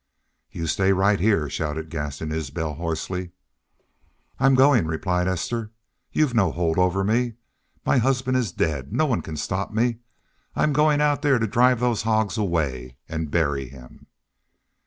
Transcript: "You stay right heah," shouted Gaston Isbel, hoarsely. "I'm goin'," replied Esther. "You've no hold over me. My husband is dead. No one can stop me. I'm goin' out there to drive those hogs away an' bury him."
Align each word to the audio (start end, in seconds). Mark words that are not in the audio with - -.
"You 0.51 0.65
stay 0.65 0.93
right 0.93 1.19
heah," 1.19 1.47
shouted 1.47 1.91
Gaston 1.91 2.31
Isbel, 2.31 2.73
hoarsely. 2.73 3.33
"I'm 4.39 4.55
goin'," 4.55 4.87
replied 4.87 5.27
Esther. 5.27 5.69
"You've 6.11 6.33
no 6.33 6.51
hold 6.51 6.79
over 6.79 7.03
me. 7.03 7.35
My 7.85 7.99
husband 7.99 8.35
is 8.35 8.51
dead. 8.51 8.91
No 8.91 9.05
one 9.05 9.21
can 9.21 9.37
stop 9.37 9.71
me. 9.71 9.99
I'm 10.55 10.73
goin' 10.73 11.01
out 11.01 11.21
there 11.21 11.37
to 11.37 11.45
drive 11.45 11.79
those 11.79 12.01
hogs 12.01 12.35
away 12.35 12.97
an' 13.07 13.25
bury 13.27 13.69
him." 13.69 14.07